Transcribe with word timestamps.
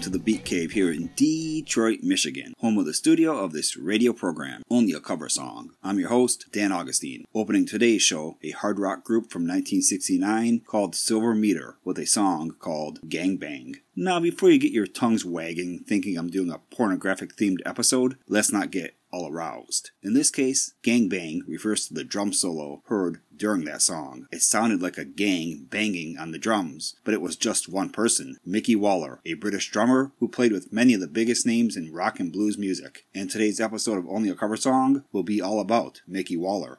Welcome 0.00 0.12
to 0.14 0.18
the 0.18 0.24
Beat 0.24 0.46
Cave 0.46 0.72
here 0.72 0.90
in 0.90 1.10
Detroit, 1.14 1.98
Michigan, 2.02 2.54
home 2.58 2.78
of 2.78 2.86
the 2.86 2.94
studio 2.94 3.36
of 3.36 3.52
this 3.52 3.76
radio 3.76 4.14
program, 4.14 4.62
Only 4.70 4.94
a 4.94 4.98
Cover 5.00 5.28
Song. 5.28 5.72
I'm 5.82 5.98
your 5.98 6.08
host, 6.08 6.46
Dan 6.52 6.72
Augustine. 6.72 7.26
Opening 7.34 7.66
today's 7.66 8.00
show, 8.00 8.38
a 8.42 8.52
hard 8.52 8.78
rock 8.78 9.04
group 9.04 9.30
from 9.30 9.42
1969 9.42 10.60
called 10.60 10.94
Silver 10.94 11.34
Metre 11.34 11.76
with 11.84 11.98
a 11.98 12.06
song 12.06 12.52
called 12.58 13.10
Gang 13.10 13.36
Bang. 13.36 13.76
Now, 13.94 14.18
before 14.20 14.48
you 14.48 14.58
get 14.58 14.72
your 14.72 14.86
tongues 14.86 15.26
wagging 15.26 15.80
thinking 15.80 16.16
I'm 16.16 16.30
doing 16.30 16.50
a 16.50 16.60
pornographic 16.74 17.36
themed 17.36 17.58
episode, 17.66 18.16
let's 18.26 18.50
not 18.50 18.70
get 18.70 18.94
all 19.12 19.30
aroused. 19.30 19.90
In 20.02 20.14
this 20.14 20.30
case, 20.30 20.74
gang 20.82 21.08
bang 21.08 21.42
refers 21.46 21.86
to 21.88 21.94
the 21.94 22.04
drum 22.04 22.32
solo 22.32 22.82
heard 22.86 23.20
during 23.36 23.64
that 23.64 23.82
song. 23.82 24.26
It 24.30 24.42
sounded 24.42 24.82
like 24.82 24.98
a 24.98 25.04
gang 25.04 25.66
banging 25.70 26.18
on 26.18 26.30
the 26.30 26.38
drums, 26.38 26.96
but 27.04 27.14
it 27.14 27.22
was 27.22 27.36
just 27.36 27.68
one 27.68 27.88
person, 27.90 28.38
Micky 28.44 28.76
Waller, 28.76 29.20
a 29.24 29.34
British 29.34 29.70
drummer 29.70 30.12
who 30.20 30.28
played 30.28 30.52
with 30.52 30.72
many 30.72 30.94
of 30.94 31.00
the 31.00 31.08
biggest 31.08 31.46
names 31.46 31.76
in 31.76 31.92
rock 31.92 32.20
and 32.20 32.32
blues 32.32 32.58
music. 32.58 33.06
And 33.14 33.30
today's 33.30 33.60
episode 33.60 33.98
of 33.98 34.06
Only 34.08 34.28
a 34.28 34.34
Cover 34.34 34.56
Song 34.56 35.04
will 35.12 35.22
be 35.22 35.40
all 35.40 35.60
about 35.60 36.02
Micky 36.06 36.36
Waller. 36.36 36.78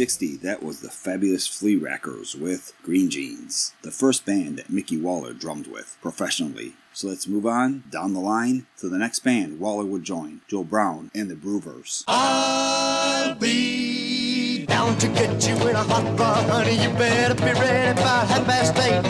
1960, 0.00 0.48
that 0.48 0.62
was 0.62 0.80
the 0.80 0.88
fabulous 0.88 1.46
Flee-Rekkers 1.46 2.34
with 2.34 2.72
Green 2.82 3.10
Jeans, 3.10 3.74
the 3.82 3.90
first 3.90 4.24
band 4.24 4.56
that 4.56 4.70
Micky 4.70 4.96
Waller 4.96 5.34
drummed 5.34 5.66
with 5.66 5.98
professionally. 6.00 6.72
So 6.94 7.08
let's 7.08 7.28
move 7.28 7.44
on 7.44 7.84
down 7.90 8.14
the 8.14 8.20
line 8.20 8.64
to 8.78 8.88
the 8.88 8.96
next 8.96 9.18
band 9.18 9.60
Waller 9.60 9.84
would 9.84 10.02
join, 10.02 10.40
Joe 10.48 10.64
Brown 10.64 11.10
and 11.14 11.30
the 11.30 11.34
Bruvvers. 11.34 12.04
I'll 12.08 13.34
be 13.34 14.64
down 14.64 14.96
to 14.96 15.08
get 15.08 15.46
you 15.46 15.56
in 15.68 15.76
a 15.76 15.82
hot 15.82 16.18
rod, 16.18 16.48
honey. 16.48 16.82
You 16.82 16.88
better 16.96 17.34
be 17.34 17.52
ready 17.60 18.00
by 18.00 18.24
half 18.24 18.46
past 18.46 18.78
eight. 18.78 19.02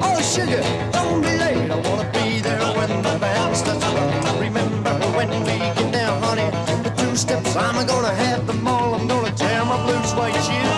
Oh, 0.00 0.22
sugar, 0.22 0.62
don't 0.92 1.20
be 1.20 1.36
late. 1.36 1.68
I 1.68 1.80
wanna 1.80 2.08
be 2.12 2.40
there 2.40 2.60
when 2.76 3.02
the 3.02 3.18
band 3.18 3.56
starts 3.56 3.84
to 3.84 3.90
run. 3.90 4.38
Remember 4.38 4.94
when 5.16 5.30
we 5.42 5.71
two 7.12 7.18
steps 7.18 7.56
I'm 7.56 7.86
gonna 7.86 8.14
have 8.14 8.46
them 8.46 8.66
all. 8.66 8.94
I'm 8.94 9.06
gonna 9.06 9.30
tear 9.32 9.64
my 9.64 9.76
blue 9.84 10.02
suede 10.04 10.34
shoes 10.46 10.71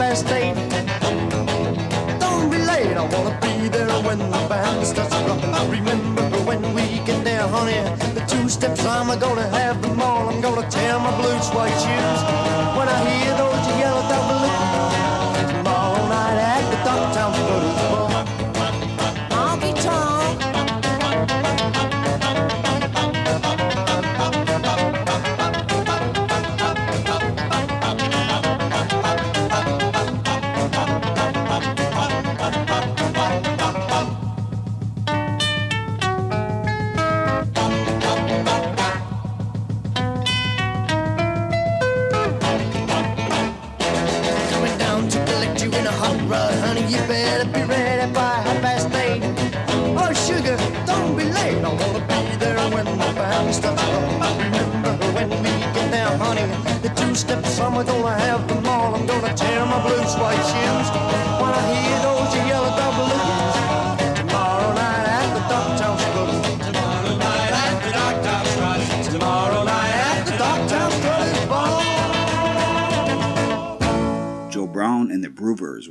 by 0.00 0.06
half. 0.06 0.56
Don't 2.20 2.50
be 2.50 2.56
late, 2.56 2.96
I 2.96 3.04
wanna 3.12 3.38
be 3.42 3.68
there 3.68 3.86
when 4.06 4.18
the 4.18 4.40
band 4.48 4.86
starts 4.86 5.14
rocking. 5.28 5.52
Remember 5.70 6.24
when 6.48 6.62
we 6.74 7.00
get 7.04 7.22
there, 7.22 7.46
honey? 7.46 7.82
The 8.14 8.24
two 8.26 8.48
steps 8.48 8.82
I'm 8.86 9.08
gonna 9.18 9.48
have 9.58 9.82
them 9.82 10.00
all. 10.00 10.30
I'm 10.30 10.40
gonna 10.40 10.68
tear 10.70 10.98
my 10.98 11.12
blue 11.18 11.38
suede 11.48 11.80
shoes 11.84 12.20
when 12.76 12.88
I 12.88 12.98
hear 13.08 13.36
those 13.36 13.66
yellow 13.78 14.08
double 14.08 14.59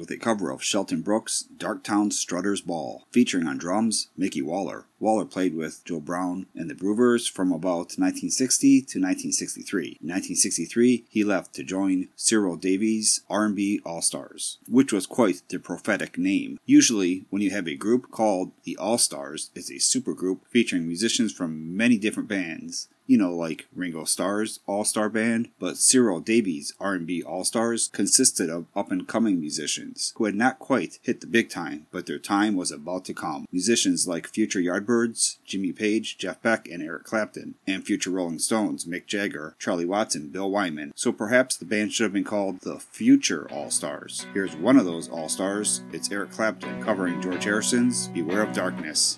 with 0.10 0.18
a 0.18 0.24
cover 0.24 0.50
of 0.50 0.64
Shelton 0.64 1.02
Brooks' 1.02 1.46
Darktown 1.56 2.12
Strutter's 2.12 2.62
Ball, 2.62 3.06
featuring 3.12 3.48
on 3.48 3.58
drums 3.58 4.10
Micky 4.18 4.42
Waller. 4.42 4.86
Waller 5.00 5.26
played 5.26 5.56
with 5.56 5.86
Joe 5.86 6.00
Brown 6.00 6.48
and 6.56 6.70
the 6.70 6.74
Bruvvers 6.74 7.30
from 7.30 7.52
about 7.52 7.96
1960 7.98 8.82
to 8.82 9.00
1963. 9.00 9.84
In 10.02 10.08
1963, 10.08 11.06
he 11.10 11.24
left 11.24 11.54
to 11.54 11.64
join 11.64 12.08
Cyril 12.16 12.56
Davies' 12.56 13.22
R&B 13.30 13.82
All-Stars, 13.86 14.58
which 14.68 14.92
was 14.92 15.06
quite 15.06 15.44
the 15.50 15.60
prophetic 15.60 16.18
name. 16.18 16.60
Usually, 16.66 17.26
when 17.30 17.42
you 17.42 17.52
have 17.52 17.68
a 17.68 17.76
group 17.76 18.10
called 18.10 18.52
the 18.64 18.78
All-Stars, 18.78 19.52
it's 19.54 19.70
a 19.70 19.76
supergroup 19.76 20.40
featuring 20.50 20.88
musicians 20.88 21.32
from 21.32 21.78
many 21.78 21.98
different 21.98 22.28
bands 22.28 22.90
you 23.10 23.18
know, 23.18 23.34
like 23.34 23.66
Ringo 23.76 24.04
Starr's 24.04 24.60
All-Star 24.68 25.10
Band, 25.10 25.50
but 25.58 25.78
Cyril 25.78 26.20
Davies' 26.20 26.76
R&B 26.80 27.24
All-Stars 27.24 27.90
consisted 27.92 28.52
of 28.52 28.68
up-and-coming 28.76 29.40
musicians 29.40 30.14
who 30.18 30.26
had 30.26 30.36
not 30.36 30.60
quite 30.60 31.00
hit 31.02 31.20
the 31.20 31.26
big 31.26 31.50
time, 31.50 31.88
but 31.92 32.06
their 32.06 32.20
time 32.20 32.56
was 32.56 32.72
about 32.72 33.06
to 33.06 33.16
come. 33.16 33.48
Musicians 33.52 34.08
like 34.08 34.28
future 34.28 34.60
Yardbirds, 34.60 35.38
Jimmy 35.44 35.72
Page, 35.72 36.20
Jeff 36.20 36.40
Beck, 36.44 36.68
and 36.68 36.84
Eric 36.84 37.04
Clapton, 37.04 37.56
and 37.66 37.84
future 37.84 38.12
Rolling 38.12 38.38
Stones, 38.38 38.86
Mick 38.86 39.08
Jagger, 39.08 39.56
Charlie 39.58 39.86
Watson, 39.86 40.28
Bill 40.28 40.52
Wyman. 40.52 40.92
So 40.96 41.12
perhaps 41.12 41.58
the 41.58 41.66
band 41.66 41.92
should 41.92 42.04
have 42.04 42.14
been 42.14 42.24
called 42.24 42.62
the 42.62 42.78
Future 42.78 43.52
All-Stars. 43.52 44.28
Here's 44.36 44.56
one 44.56 44.78
of 44.78 44.86
those 44.86 45.10
All-Stars. 45.10 45.82
It's 45.92 46.12
Eric 46.12 46.30
Clapton 46.30 46.84
covering 46.84 47.20
George 47.24 47.46
Harrison's 47.46 48.10
Beware 48.10 48.44
of 48.44 48.54
Darkness. 48.54 49.18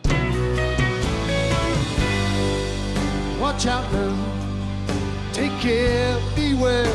Watch 3.41 3.65
out 3.65 3.91
now. 3.91 4.15
Take 5.33 5.51
care, 5.59 6.15
beware 6.35 6.85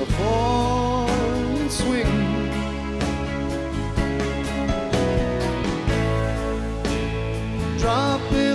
of 0.00 0.08
falling 0.18 1.70
swing. 1.70 2.06
Dropping 7.78 8.40
all 8.40 8.49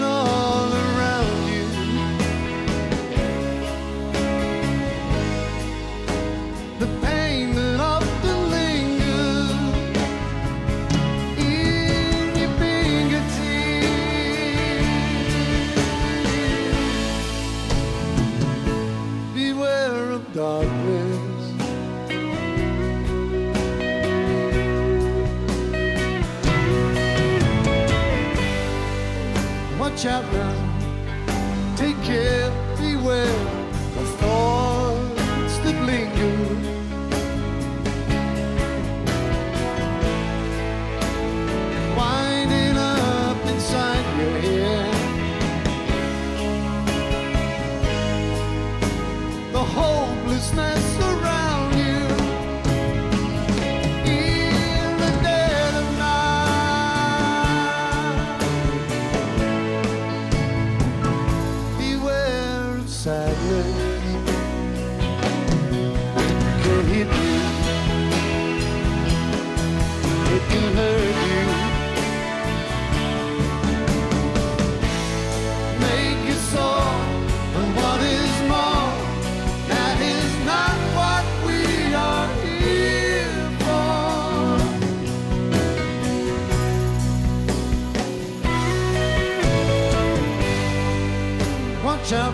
Watch 30.06 30.14
out 30.14 30.34
now. 30.34 30.55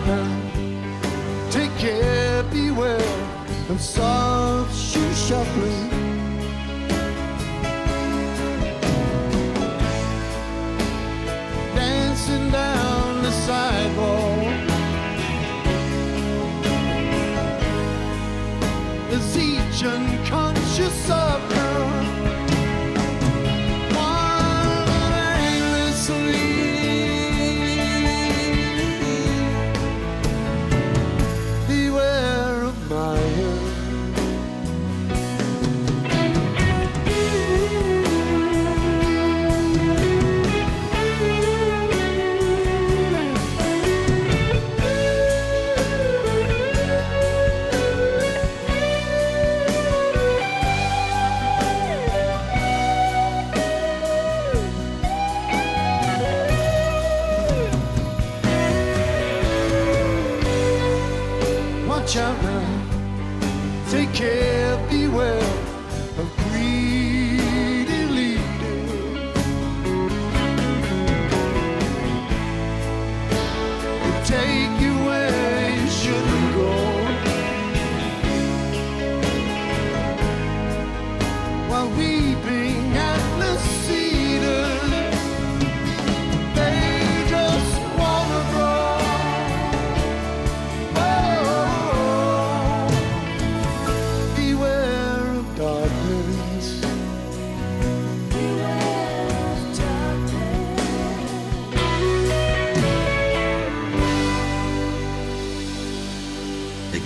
Now, 0.06 1.50
take 1.50 1.74
care, 1.78 2.42
beware 2.44 2.98
of 3.68 3.80
soft 3.80 4.74
shoe 4.74 5.12
shuffling. 5.14 5.90
Dancing 11.74 12.50
down 12.50 13.22
the 13.22 13.30
sidewalk. 13.30 14.72
as 19.12 19.36
each 19.36 19.84
unconscious 19.84 20.21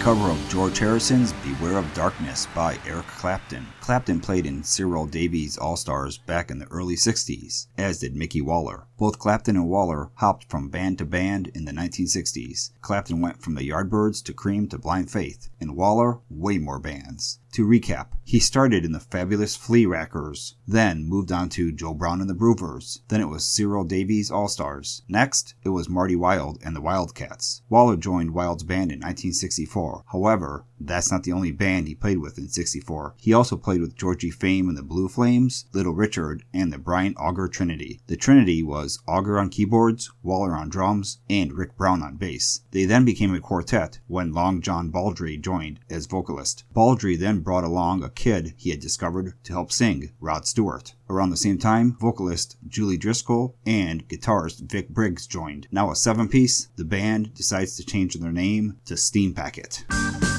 cover 0.07 0.31
of 0.31 0.49
George 0.49 0.79
Harrison's 0.79 1.33
Beware 1.43 1.79
of 1.79 1.95
Darkness 1.95 2.47
by 2.55 2.79
Eric 2.87 3.09
Clapton. 3.09 3.67
Clapton 3.81 4.21
played 4.21 4.47
in 4.47 4.63
Cyril 4.63 5.05
Davies 5.05 5.59
All 5.59 5.75
Stars 5.77 6.17
back 6.17 6.49
in 6.49 6.61
the 6.61 6.69
early 6.69 6.95
60s, 6.95 7.67
as 7.77 7.99
did 7.99 8.15
Micky 8.15 8.41
Waller. 8.41 8.87
Both 8.99 9.19
Clapton 9.19 9.57
and 9.57 9.69
Waller 9.69 10.11
hopped 10.15 10.51
from 10.51 10.71
band 10.71 10.99
to 10.99 11.05
band 11.05 11.49
in 11.49 11.67
the 11.67 11.73
1960s. 11.73 12.71
Clapton 12.81 13.21
went 13.21 13.43
from 13.43 13.55
the 13.55 13.69
Yardbirds 13.69 14.25
to 14.25 14.33
Cream 14.33 14.69
to 14.69 14.79
Blind 14.79 15.11
Faith, 15.11 15.51
and 15.61 15.77
Waller 15.77 16.21
way 16.31 16.57
more 16.57 16.79
bands. 16.79 17.39
To 17.53 17.67
recap, 17.67 18.09
he 18.25 18.39
started 18.39 18.85
in 18.85 18.93
the 18.93 19.01
fabulous 19.01 19.57
Flee-Rekkers, 19.57 20.55
then 20.67 21.05
moved 21.05 21.33
on 21.33 21.49
to 21.51 21.73
Joe 21.73 21.95
Brown 21.95 22.21
and 22.21 22.29
the 22.29 22.35
Bruvvers, 22.35 23.01
then 23.09 23.21
it 23.21 23.29
was 23.29 23.47
Cyril 23.47 23.85
Davies 23.85 24.31
All 24.31 24.49
Stars. 24.49 25.03
Next, 25.09 25.55
it 25.63 25.71
was 25.71 25.89
Marty 25.89 26.17
Wilde 26.17 26.59
and 26.65 26.77
the 26.77 26.83
Wildcats. 26.83 27.63
Waller 27.71 27.97
joined 27.97 28.33
Wilde's 28.33 28.65
band 28.65 28.93
in 28.93 28.99
1964. 28.99 30.05
However, 30.13 30.67
that's 30.81 31.11
not 31.11 31.25
the 31.25 31.33
only 31.33 31.53
band 31.53 31.89
he 31.89 31.95
played 31.95 32.19
with 32.19 32.39
in 32.39 32.49
64. 32.49 33.15
He 33.19 33.33
also 33.33 33.57
played 33.57 33.81
with 33.81 33.97
Georgie 33.97 34.31
Fame 34.31 34.69
and 34.69 34.77
the 34.77 34.83
Blue 34.83 35.09
Flames, 35.09 35.67
Little 35.73 35.95
Richard, 35.95 36.45
and 36.53 36.73
the 36.73 36.79
Brian 36.79 37.15
Auger 37.17 37.49
Trinity. 37.49 38.01
The 38.07 38.17
Trinity 38.17 38.63
was 38.63 39.01
Auger 39.07 39.39
on 39.39 39.49
keyboards, 39.49 40.11
Waller 40.23 40.55
on 40.55 40.69
drums, 40.69 41.19
and 41.29 41.53
Rick 41.53 41.77
Brown 41.77 42.03
on 42.03 42.17
bass. 42.17 42.61
They 42.71 42.85
then 42.85 43.05
became 43.05 43.35
a 43.35 43.41
quartet 43.41 43.99
when 44.07 44.33
Long 44.33 44.61
John 44.61 44.91
Baldry 44.91 45.37
joined 45.37 45.81
as 45.91 46.07
vocalist. 46.07 46.65
Baldry 46.73 47.17
then 47.17 47.41
brought 47.41 47.65
along 47.65 48.03
a 48.03 48.11
kid 48.11 48.55
he 48.57 48.71
had 48.71 48.81
discovered 48.81 49.35
to 49.45 49.53
help 49.53 49.73
sing, 49.73 50.11
Rod 50.21 50.47
Stewart. 50.47 50.95
Around 51.09 51.31
the 51.31 51.37
same 51.37 51.59
time, 51.59 51.97
vocalist 52.01 52.57
Julie 52.67 52.97
Driscoll 52.97 53.57
and 53.65 54.09
guitarist 54.09 54.71
Vic 54.71 54.89
Briggs 54.89 55.27
joined. 55.27 55.69
Now 55.71 55.91
a 55.91 55.97
seven 55.97 56.29
piece, 56.29 56.69
the 56.77 56.85
band 56.85 57.35
decides 57.35 57.77
to 57.77 57.85
change 57.85 58.15
their 58.15 58.33
name 58.33 58.79
to 58.87 58.95
Steampacket. 58.95 60.36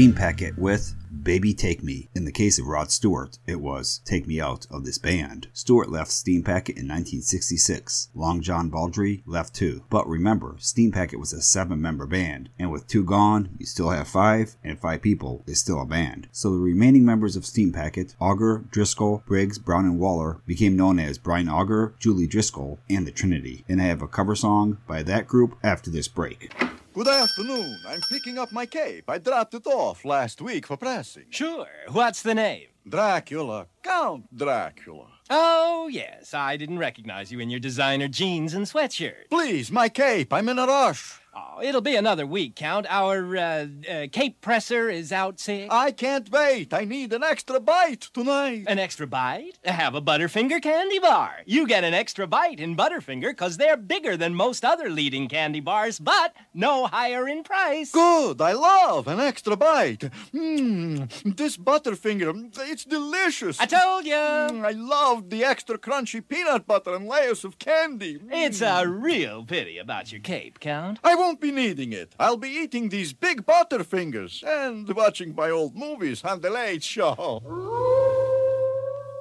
Steampacket 0.00 0.56
with 0.56 0.94
Baby 1.22 1.52
Take 1.52 1.82
Me. 1.82 2.08
In 2.14 2.24
the 2.24 2.32
case 2.32 2.58
of 2.58 2.66
Rod 2.66 2.90
Stewart, 2.90 3.36
it 3.46 3.60
was 3.60 4.00
Take 4.06 4.26
Me 4.26 4.40
Out 4.40 4.66
of 4.70 4.86
This 4.86 4.96
Band. 4.96 5.48
Stewart 5.52 5.90
left 5.90 6.10
Steampacket 6.10 6.78
in 6.78 6.88
1966. 6.88 8.08
Long 8.14 8.40
John 8.40 8.70
Baldry 8.70 9.22
left 9.26 9.52
too. 9.52 9.84
But 9.90 10.08
remember, 10.08 10.56
Steampacket 10.58 11.18
was 11.18 11.34
a 11.34 11.42
seven 11.42 11.82
member 11.82 12.06
band, 12.06 12.48
and 12.58 12.72
with 12.72 12.86
two 12.86 13.04
gone, 13.04 13.50
you 13.58 13.66
still 13.66 13.90
have 13.90 14.08
five, 14.08 14.56
and 14.64 14.80
five 14.80 15.02
people 15.02 15.44
is 15.46 15.60
still 15.60 15.82
a 15.82 15.84
band. 15.84 16.28
So 16.32 16.52
the 16.52 16.56
remaining 16.56 17.04
members 17.04 17.36
of 17.36 17.42
Steampacket, 17.42 18.14
Auger, 18.18 18.64
Driscoll, 18.70 19.22
Briggs, 19.26 19.58
Brown, 19.58 19.84
and 19.84 19.98
Waller, 19.98 20.40
became 20.46 20.76
known 20.76 20.98
as 20.98 21.18
Brian 21.18 21.50
Auger, 21.50 21.94
Julie 21.98 22.26
Driscoll, 22.26 22.78
and 22.88 23.06
the 23.06 23.12
Trinity. 23.12 23.66
And 23.68 23.82
I 23.82 23.84
have 23.84 24.00
a 24.00 24.08
cover 24.08 24.34
song 24.34 24.78
by 24.86 25.02
that 25.02 25.28
group 25.28 25.58
after 25.62 25.90
this 25.90 26.08
break. 26.08 26.50
Good 26.92 27.06
afternoon. 27.06 27.78
I'm 27.86 28.00
picking 28.10 28.36
up 28.36 28.50
my 28.50 28.66
cape. 28.66 29.04
I 29.08 29.18
dropped 29.18 29.54
it 29.54 29.64
off 29.64 30.04
last 30.04 30.42
week 30.42 30.66
for 30.66 30.76
pressing. 30.76 31.26
Sure. 31.30 31.68
What's 31.88 32.20
the 32.22 32.34
name? 32.34 32.66
Dracula. 32.88 33.68
Count 33.84 34.36
Dracula. 34.36 35.06
Oh, 35.30 35.88
yes. 35.88 36.34
I 36.34 36.56
didn't 36.56 36.80
recognize 36.80 37.30
you 37.30 37.38
in 37.38 37.48
your 37.48 37.60
designer 37.60 38.08
jeans 38.08 38.54
and 38.54 38.66
sweatshirt. 38.66 39.30
Please, 39.30 39.70
my 39.70 39.88
cape. 39.88 40.32
I'm 40.32 40.48
in 40.48 40.58
a 40.58 40.66
rush. 40.66 41.19
Oh, 41.32 41.62
it'll 41.62 41.80
be 41.80 41.94
another 41.94 42.26
week, 42.26 42.56
Count. 42.56 42.86
Our 42.90 43.36
uh, 43.36 43.66
uh, 43.88 44.06
cape 44.10 44.40
presser 44.40 44.90
is 44.90 45.12
out 45.12 45.38
sick. 45.38 45.68
I 45.70 45.92
can't 45.92 46.28
wait. 46.30 46.74
I 46.74 46.84
need 46.84 47.12
an 47.12 47.22
extra 47.22 47.60
bite 47.60 48.08
tonight. 48.12 48.64
An 48.66 48.80
extra 48.80 49.06
bite? 49.06 49.58
Have 49.64 49.94
a 49.94 50.02
Butterfinger 50.02 50.60
candy 50.60 50.98
bar. 50.98 51.36
You 51.46 51.68
get 51.68 51.84
an 51.84 51.94
extra 51.94 52.26
bite 52.26 52.58
in 52.58 52.76
Butterfinger 52.76 53.30
because 53.30 53.58
they're 53.58 53.76
bigger 53.76 54.16
than 54.16 54.34
most 54.34 54.64
other 54.64 54.90
leading 54.90 55.28
candy 55.28 55.60
bars, 55.60 56.00
but 56.00 56.34
no 56.52 56.86
higher 56.86 57.28
in 57.28 57.44
price. 57.44 57.92
Good. 57.92 58.40
I 58.40 58.52
love 58.52 59.06
an 59.06 59.20
extra 59.20 59.56
bite. 59.56 60.10
Mmm. 60.34 61.36
This 61.36 61.56
Butterfinger, 61.56 62.58
it's 62.58 62.84
delicious. 62.84 63.60
I 63.60 63.66
told 63.66 64.04
you. 64.04 64.14
Mm, 64.14 64.64
I 64.64 64.72
love 64.72 65.30
the 65.30 65.44
extra 65.44 65.78
crunchy 65.78 66.26
peanut 66.26 66.66
butter 66.66 66.94
and 66.94 67.06
layers 67.06 67.44
of 67.44 67.60
candy. 67.60 68.18
Mm. 68.18 68.28
It's 68.32 68.60
a 68.60 68.88
real 68.88 69.44
pity 69.44 69.78
about 69.78 70.10
your 70.10 70.20
cape, 70.20 70.58
Count. 70.58 70.98
I 71.04 71.19
won't 71.20 71.40
be 71.40 71.52
needing 71.52 71.92
it. 71.92 72.14
I'll 72.18 72.38
be 72.38 72.48
eating 72.48 72.88
these 72.88 73.12
big 73.12 73.44
Butterfingers 73.44 74.42
and 74.42 74.88
watching 74.96 75.34
my 75.34 75.50
old 75.50 75.76
movies 75.76 76.24
on 76.24 76.40
the 76.40 76.48
Late 76.48 76.82
Show. 76.82 77.42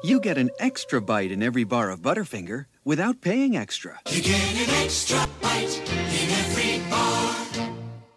You 0.02 0.22
get 0.22 0.38
an 0.38 0.50
extra 0.60 1.02
bite 1.02 1.30
in 1.30 1.44
every 1.44 1.66
bar 1.66 1.90
of 1.90 2.00
Butterfinger 2.02 2.68
without 2.86 3.20
paying 3.20 3.58
extra. 3.58 4.00
You 4.10 4.22
get 4.22 4.40
an 4.40 4.70
extra 4.82 5.28
bite 5.42 5.78
in 5.92 6.30
every 6.42 6.80
bar. 6.90 7.36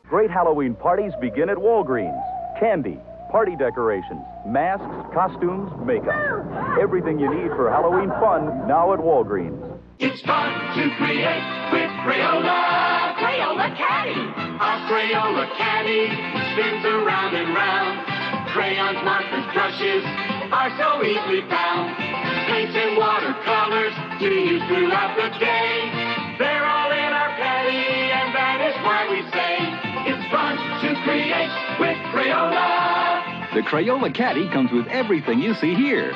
Great 0.09 0.31
Halloween 0.31 0.77
parties 0.77 1.13
begin 1.21 1.51
at 1.51 1.57
Walgreens. 1.57 2.23
Candy, 2.61 3.01
party 3.33 3.57
decorations, 3.57 4.23
masks, 4.47 5.13
costumes, 5.13 5.73
makeup. 5.85 6.79
Everything 6.81 7.19
you 7.19 7.29
need 7.35 7.51
for 7.57 7.69
Halloween 7.69 8.11
fun 8.21 8.69
now 8.69 8.93
at 8.93 9.01
Walgreens. 9.01 9.81
It's 9.99 10.21
fun 10.23 10.53
to 10.77 10.97
create 10.99 11.43
with 11.73 11.91
Crayola. 12.07 13.02
Crayola 13.23 13.71
Caddy. 13.79 14.19
Our 14.59 14.79
Crayola 14.91 15.47
Caddy 15.55 16.11
spins 16.11 16.85
around 16.85 17.37
and 17.39 17.55
round. 17.55 18.03
Crayons, 18.51 18.99
markers, 19.07 19.47
brushes 19.55 20.03
are 20.51 20.75
so 20.75 21.07
easily 21.07 21.47
found. 21.47 21.95
Paints 22.51 22.75
and 22.75 22.99
watercolors 22.99 23.95
to 24.19 24.27
use 24.27 24.63
throughout 24.67 25.15
the 25.15 25.31
day. 25.39 26.35
They're 26.43 26.67
all 26.67 26.91
in 26.91 27.13
our 27.15 27.31
caddy, 27.39 28.11
and 28.11 28.35
that 28.35 28.59
is 28.59 28.75
why 28.83 29.07
we 29.07 29.23
say 29.31 29.55
it's 30.11 30.27
fun 30.35 30.59
to 30.83 30.91
create 31.07 31.53
with 31.79 31.97
Crayola. 32.11 33.55
The 33.55 33.63
Crayola 33.63 34.13
Caddy 34.13 34.49
comes 34.51 34.73
with 34.73 34.89
everything 34.89 35.39
you 35.39 35.55
see 35.55 35.75
here. 35.75 36.11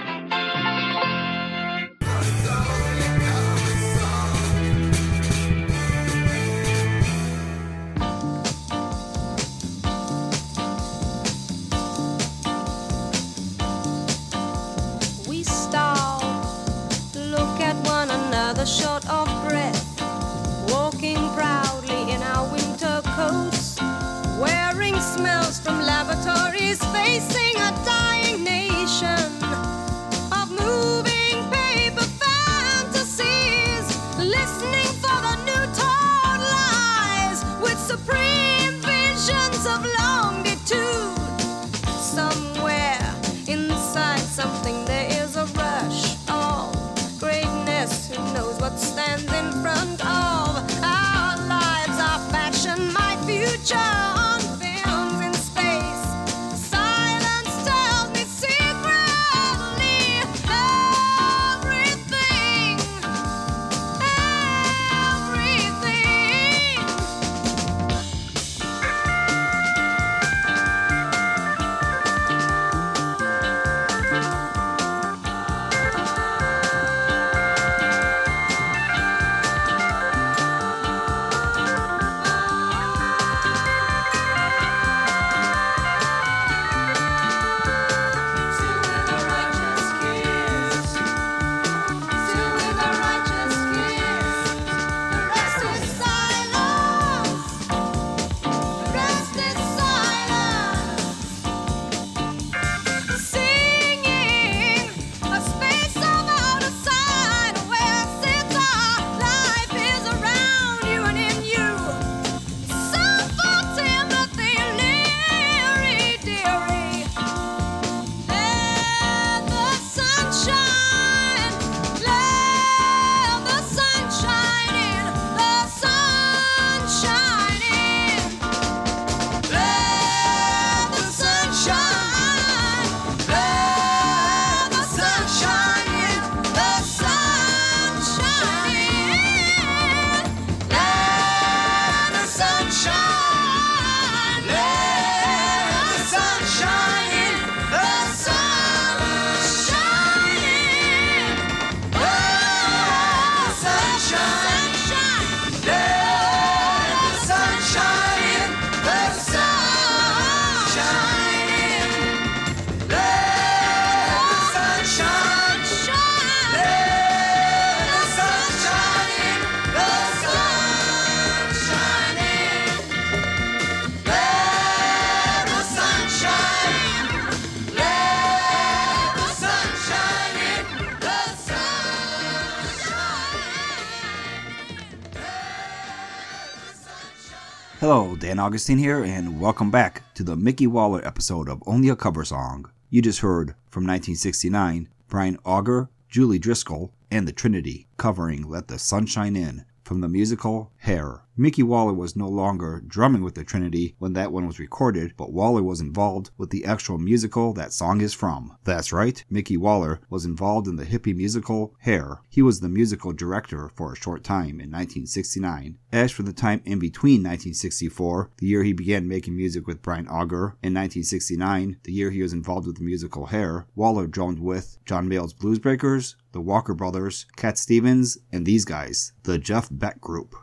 Augustine 188.46 188.78
here, 188.78 189.02
and 189.02 189.40
welcome 189.40 189.72
back 189.72 190.04
to 190.14 190.22
the 190.22 190.36
Micky 190.36 190.68
Waller 190.68 191.04
episode 191.04 191.48
of 191.48 191.60
Only 191.66 191.88
a 191.88 191.96
Cover 191.96 192.24
Song. 192.24 192.70
You 192.90 193.02
just 193.02 193.18
heard 193.18 193.56
from 193.68 193.82
1969 193.82 194.88
Brian 195.08 195.36
Auger, 195.44 195.90
Julie 196.08 196.38
Driscoll, 196.38 196.92
and 197.10 197.26
the 197.26 197.32
Trinity 197.32 197.88
covering 197.96 198.48
Let 198.48 198.68
the 198.68 198.78
Sunshine 198.78 199.34
In 199.34 199.64
from 199.82 200.00
the 200.00 200.06
musical 200.08 200.70
Hair. 200.76 201.25
Micky 201.38 201.62
Waller 201.62 201.92
was 201.92 202.16
no 202.16 202.28
longer 202.28 202.82
drumming 202.86 203.22
with 203.22 203.34
the 203.34 203.44
Trinity 203.44 203.94
when 203.98 204.14
that 204.14 204.32
one 204.32 204.46
was 204.46 204.58
recorded, 204.58 205.12
but 205.18 205.34
Waller 205.34 205.62
was 205.62 205.82
involved 205.82 206.30
with 206.38 206.48
the 206.48 206.64
actual 206.64 206.96
musical 206.96 207.52
that 207.52 207.74
song 207.74 208.00
is 208.00 208.14
from. 208.14 208.56
That's 208.64 208.90
right, 208.90 209.22
Micky 209.28 209.58
Waller 209.58 210.00
was 210.08 210.24
involved 210.24 210.66
in 210.66 210.76
the 210.76 210.86
hippie 210.86 211.14
musical 211.14 211.74
Hair. 211.80 212.22
He 212.30 212.40
was 212.40 212.60
the 212.60 212.70
musical 212.70 213.12
director 213.12 213.70
for 213.74 213.92
a 213.92 213.96
short 213.96 214.24
time 214.24 214.60
in 214.60 214.70
1969. 214.70 215.76
As 215.92 216.10
for 216.10 216.22
the 216.22 216.32
time 216.32 216.62
in 216.64 216.78
between 216.78 217.20
1964, 217.20 218.30
the 218.38 218.46
year 218.46 218.62
he 218.62 218.72
began 218.72 219.06
making 219.06 219.36
music 219.36 219.66
with 219.66 219.82
Brian 219.82 220.08
Auger, 220.08 220.56
and 220.62 220.74
1969, 220.74 221.76
the 221.84 221.92
year 221.92 222.10
he 222.10 222.22
was 222.22 222.32
involved 222.32 222.66
with 222.66 222.76
the 222.76 222.82
musical 222.82 223.26
Hair, 223.26 223.66
Waller 223.74 224.06
drummed 224.06 224.38
with 224.38 224.78
John 224.86 225.06
Mayall's 225.06 225.34
Bluesbreakers, 225.34 226.14
the 226.32 226.40
Walker 226.40 226.72
Brothers, 226.72 227.26
Cat 227.36 227.58
Stevens, 227.58 228.16
and 228.32 228.46
these 228.46 228.64
guys, 228.64 229.12
the 229.24 229.36
Jeff 229.36 229.68
Beck 229.70 230.00
Group. 230.00 230.34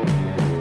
Over 0.00 0.10
here. 0.12 0.59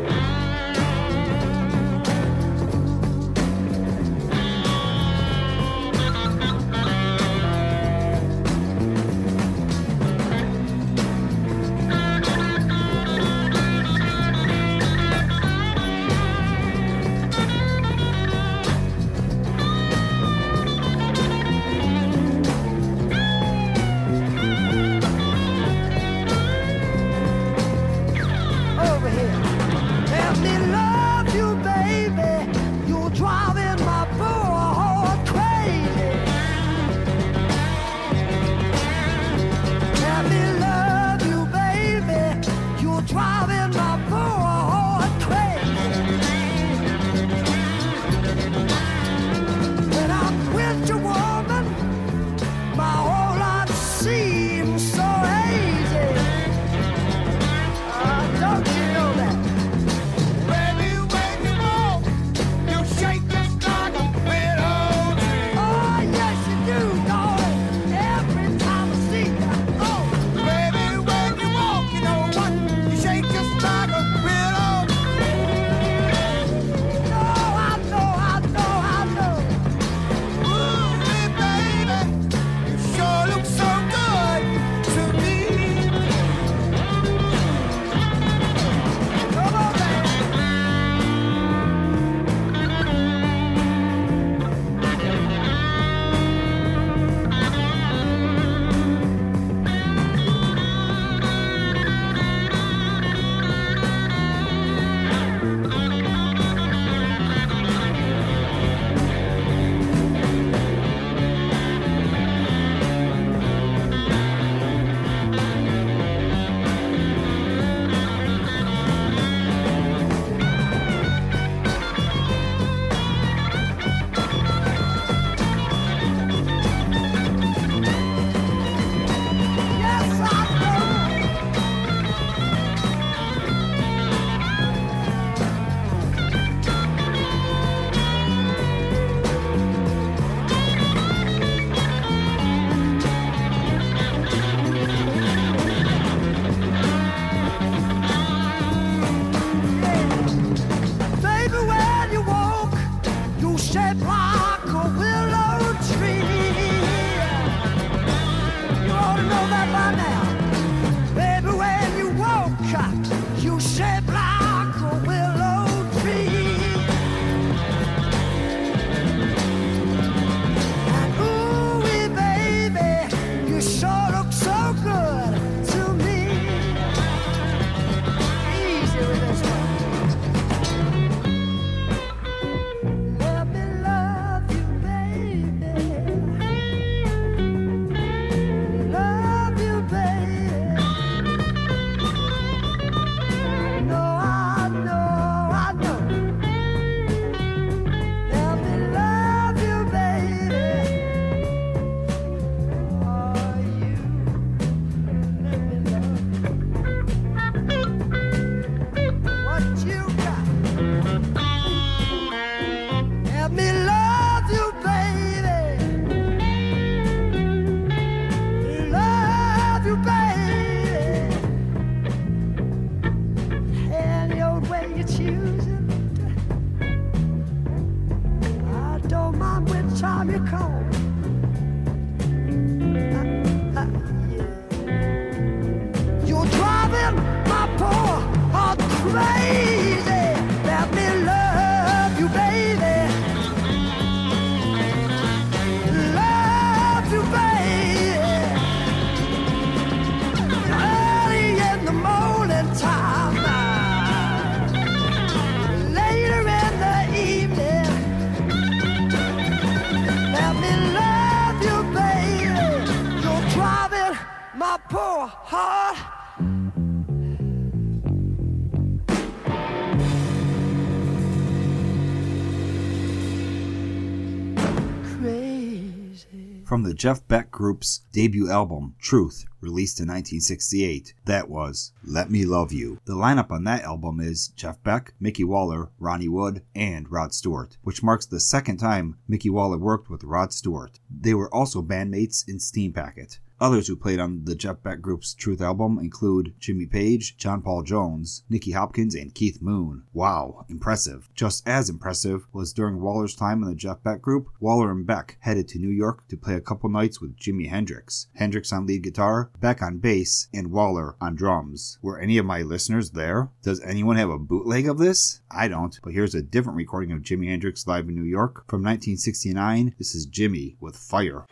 Jeff 276.99 277.25
Beck 277.29 277.49
Group's 277.49 278.01
debut 278.11 278.51
album, 278.51 278.93
Truth, 278.99 279.45
released 279.61 280.01
in 280.01 280.07
1968, 280.07 281.13
that 281.23 281.47
was 281.47 281.93
Let 282.03 282.29
Me 282.29 282.43
Love 282.43 282.73
You. 282.73 282.99
The 283.05 283.13
lineup 283.13 283.51
on 283.51 283.63
that 283.63 283.83
album 283.83 284.19
is 284.19 284.49
Jeff 284.49 284.83
Beck, 284.83 285.13
Micky 285.17 285.45
Waller, 285.45 285.91
Ronnie 285.97 286.27
Wood, 286.27 286.61
and 286.75 287.09
Rod 287.09 287.33
Stewart, 287.33 287.77
which 287.83 288.03
marks 288.03 288.25
the 288.25 288.41
second 288.41 288.79
time 288.79 289.17
Micky 289.29 289.49
Waller 289.49 289.77
worked 289.77 290.09
with 290.09 290.25
Rod 290.25 290.51
Stewart. 290.51 290.99
They 291.09 291.33
were 291.33 291.53
also 291.55 291.81
bandmates 291.81 292.45
in 292.45 292.57
Steampacket. 292.57 293.39
Others 293.61 293.87
who 293.87 293.95
played 293.95 294.19
on 294.19 294.45
the 294.45 294.55
Jeff 294.55 294.81
Beck 294.81 295.01
Group's 295.01 295.33
Truth 295.33 295.61
album 295.61 295.99
include 295.99 296.53
Jimi 296.61 296.89
Page, 296.89 297.37
John 297.37 297.61
Paul 297.61 297.83
Jones, 297.83 298.43
Nicky 298.49 298.71
Hopkins, 298.71 299.15
and 299.15 299.35
Keith 299.35 299.61
Moon. 299.61 300.03
Wow, 300.13 300.65
impressive. 300.69 301.29
Just 301.35 301.67
as 301.67 301.89
impressive 301.89 302.47
was 302.53 302.71
during 302.71 303.01
Waller's 303.01 303.35
time 303.35 303.61
in 303.61 303.69
the 303.69 303.75
Jeff 303.75 304.01
Beck 304.01 304.21
Group, 304.21 304.47
Waller 304.59 304.91
and 304.91 305.05
Beck 305.05 305.37
headed 305.41 305.67
to 305.69 305.79
New 305.79 305.89
York 305.89 306.27
to 306.29 306.37
play 306.37 306.55
a 306.55 306.61
couple 306.61 306.89
nights 306.89 307.19
with 307.19 307.37
Jimi 307.37 307.69
Hendrix. 307.69 308.27
Hendrix 308.35 308.71
on 308.71 308.85
lead 308.85 309.03
guitar, 309.03 309.51
Beck 309.59 309.81
on 309.81 309.97
bass, 309.97 310.47
and 310.53 310.71
Waller 310.71 311.15
on 311.19 311.35
drums. 311.35 311.97
Were 312.01 312.19
any 312.19 312.37
of 312.37 312.45
my 312.45 312.61
listeners 312.61 313.11
there? 313.11 313.49
Does 313.61 313.81
anyone 313.81 314.15
have 314.15 314.29
a 314.29 314.39
bootleg 314.39 314.87
of 314.87 314.97
this? 314.97 315.41
I 315.51 315.67
don't, 315.67 315.99
but 316.01 316.13
here's 316.13 316.35
a 316.35 316.41
different 316.41 316.77
recording 316.77 317.11
of 317.11 317.23
Jimi 317.23 317.49
Hendrix 317.49 317.85
live 317.87 318.07
in 318.07 318.15
New 318.15 318.23
York 318.23 318.65
from 318.69 318.81
1969. 318.83 319.95
This 319.97 320.15
is 320.15 320.25
Jimmy 320.25 320.77
with 320.79 320.95
Fire. 320.95 321.45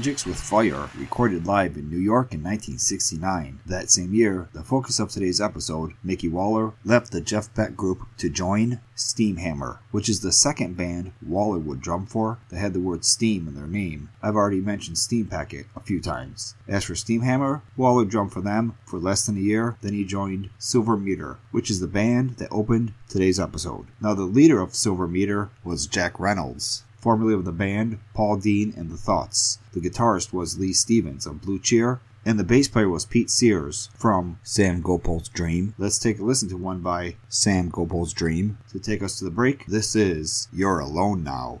With 0.00 0.40
Fire, 0.40 0.88
recorded 0.96 1.46
live 1.46 1.76
in 1.76 1.90
New 1.90 1.98
York 1.98 2.32
in 2.32 2.42
1969. 2.42 3.60
That 3.66 3.90
same 3.90 4.14
year, 4.14 4.48
the 4.54 4.62
focus 4.62 4.98
of 4.98 5.10
today's 5.10 5.42
episode, 5.42 5.92
Micky 6.02 6.26
Waller, 6.26 6.72
left 6.86 7.12
the 7.12 7.20
Jeff 7.20 7.54
Beck 7.54 7.76
group 7.76 8.06
to 8.16 8.30
join 8.30 8.80
Steamhammer, 8.96 9.80
which 9.90 10.08
is 10.08 10.20
the 10.20 10.32
second 10.32 10.74
band 10.74 11.12
Waller 11.20 11.58
would 11.58 11.82
drum 11.82 12.06
for 12.06 12.38
that 12.48 12.56
had 12.56 12.72
the 12.72 12.80
word 12.80 13.04
steam 13.04 13.46
in 13.46 13.54
their 13.54 13.66
name. 13.66 14.08
I've 14.22 14.36
already 14.36 14.62
mentioned 14.62 14.96
Steampacket 14.96 15.66
a 15.76 15.80
few 15.80 16.00
times. 16.00 16.54
As 16.66 16.84
for 16.84 16.94
Steamhammer, 16.94 17.60
Waller 17.76 18.06
drummed 18.06 18.32
for 18.32 18.40
them 18.40 18.78
for 18.86 18.98
less 18.98 19.26
than 19.26 19.36
a 19.36 19.40
year, 19.40 19.76
then 19.82 19.92
he 19.92 20.06
joined 20.06 20.48
Silver 20.58 20.96
Metre, 20.96 21.36
which 21.50 21.70
is 21.70 21.80
the 21.80 21.86
band 21.86 22.38
that 22.38 22.48
opened 22.50 22.94
today's 23.10 23.38
episode. 23.38 23.86
Now, 24.00 24.14
the 24.14 24.22
leader 24.22 24.62
of 24.62 24.74
Silver 24.74 25.06
Metre 25.06 25.50
was 25.62 25.86
Jack 25.86 26.18
Reynolds 26.18 26.84
formerly 27.00 27.34
of 27.34 27.44
the 27.44 27.52
band 27.52 27.98
Paul 28.14 28.36
Dean 28.36 28.74
and 28.76 28.90
the 28.90 28.96
Thoughts. 28.96 29.58
The 29.72 29.80
guitarist 29.80 30.32
was 30.32 30.58
Lee 30.58 30.72
Stevens 30.72 31.26
of 31.26 31.40
Blue 31.40 31.58
Cheer, 31.58 32.00
and 32.24 32.38
the 32.38 32.44
bass 32.44 32.68
player 32.68 32.88
was 32.88 33.06
Pete 33.06 33.30
Sears 33.30 33.88
from 33.94 34.38
Sam 34.42 34.82
Gopal's 34.82 35.28
Dream. 35.28 35.74
Let's 35.78 35.98
take 35.98 36.18
a 36.18 36.24
listen 36.24 36.48
to 36.50 36.56
one 36.56 36.80
by 36.80 37.16
Sam 37.28 37.70
Gopal's 37.70 38.12
Dream 38.12 38.58
to 38.70 38.78
take 38.78 39.02
us 39.02 39.18
to 39.18 39.24
the 39.24 39.30
break. 39.30 39.66
This 39.66 39.96
is 39.96 40.48
You're 40.52 40.80
Alone 40.80 41.24
Now. 41.24 41.60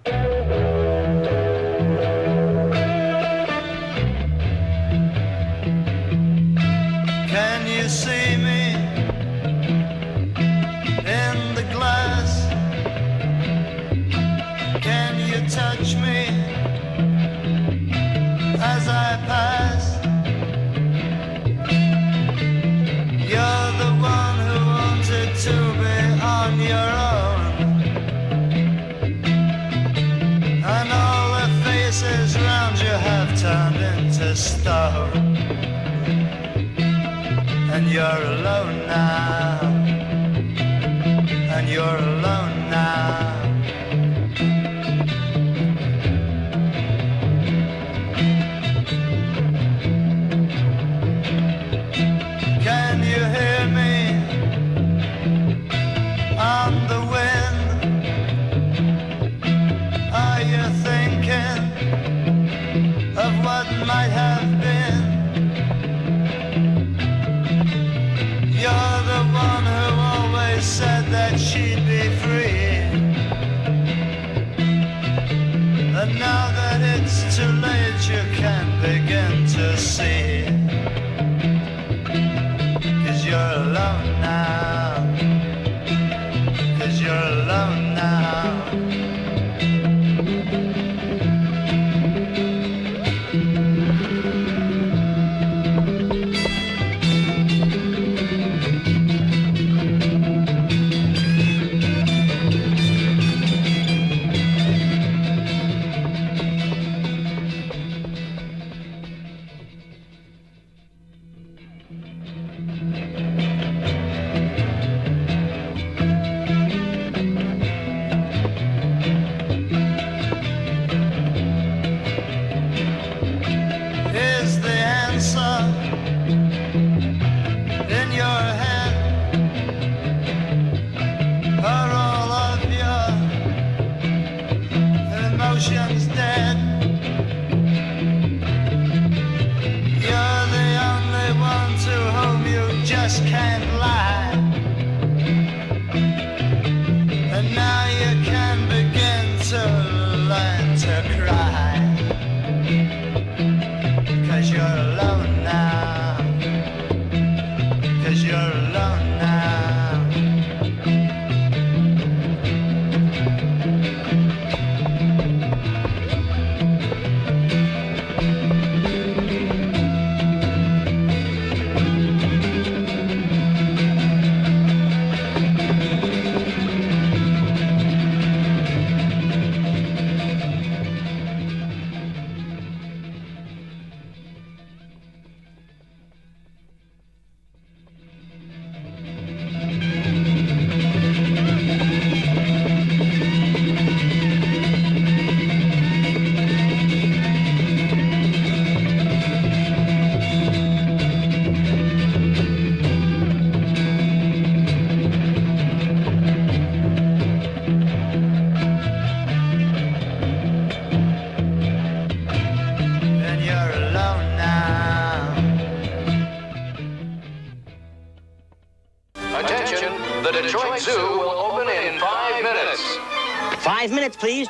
You're 37.90 38.22
alone 38.22 38.86
now, 38.86 39.39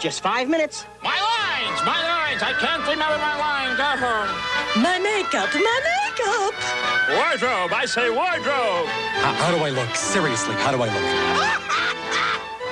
Just 0.00 0.22
five 0.22 0.48
minutes. 0.48 0.86
My 1.02 1.12
lines, 1.12 1.84
my 1.84 2.00
lines. 2.00 2.42
I 2.42 2.54
can't 2.56 2.80
remember 2.88 3.20
my 3.20 3.36
lines. 3.36 3.78
Uh-huh. 3.78 4.80
My 4.80 4.96
makeup, 4.98 5.52
my 5.52 5.78
makeup. 5.84 6.56
Wardrobe. 7.12 7.70
I 7.76 7.84
say 7.84 8.08
wardrobe. 8.08 8.88
How, 9.20 9.34
how 9.34 9.50
do 9.54 9.62
I 9.62 9.68
look? 9.68 9.94
Seriously, 9.94 10.54
how 10.54 10.72
do 10.72 10.80
I 10.80 10.88
look? 10.88 11.04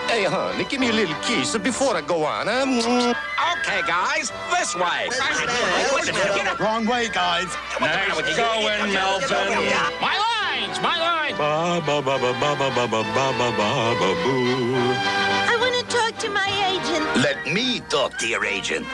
Hey, 0.09 0.25
honey, 0.25 0.65
give 0.65 0.81
me 0.81 0.89
a 0.89 0.93
little 0.93 1.15
kiss 1.21 1.55
before 1.59 1.95
I 1.95 2.01
go 2.01 2.25
on. 2.25 2.47
Huh? 2.49 3.13
Okay, 3.61 3.83
guys, 3.87 4.33
this 4.49 4.75
way. 4.75 5.13
Wrong 6.59 6.87
way, 6.87 7.11
guys. 7.13 7.53
Nice 7.79 8.37
going, 8.41 8.89
Melvin. 8.89 9.53
My 10.01 10.17
lines, 10.17 10.81
my 10.81 10.97
lines. 10.97 11.37
Ba 11.37 11.83
ba 11.85 12.01
ba 12.01 12.17
ba 12.17 12.33
ba 12.41 12.57
ba 12.57 12.71
ba 12.73 12.87
ba 12.89 13.03
ba 13.05 13.33
ba 13.37 13.53
ba 13.53 13.95
ba 14.01 14.09
boo. 14.25 15.28
Let 17.19 17.53
me 17.53 17.81
talk 17.89 18.17
to 18.19 18.29
your 18.29 18.45
agent. 18.45 18.87